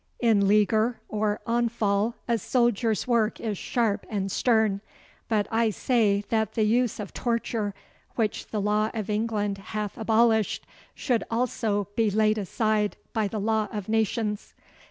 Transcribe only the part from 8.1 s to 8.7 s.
which the